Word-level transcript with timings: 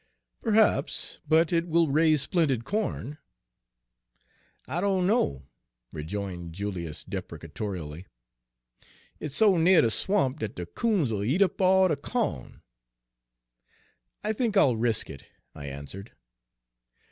"Perhaps 0.41 0.93
so; 0.95 1.19
but 1.27 1.53
it 1.53 1.67
will 1.67 1.87
raise 1.87 2.23
splendid 2.23 2.65
corn." 2.65 3.19
"I 4.67 4.81
dunno," 4.81 5.43
rejoined 5.91 6.53
Julius 6.53 7.03
deprecatorily. 7.03 8.07
"It's 9.19 9.35
so 9.35 9.57
nigh 9.57 9.81
de 9.81 9.91
swamp 9.91 10.39
dat 10.39 10.55
de 10.55 10.65
'coons'll 10.65 11.21
eat 11.23 11.43
up 11.43 11.61
all 11.61 11.87
de 11.87 11.95
cawn." 11.97 12.63
"I 14.23 14.33
think 14.33 14.57
I'll 14.57 14.75
risk 14.75 15.07
it," 15.07 15.25
I 15.53 15.67
answered. 15.67 16.11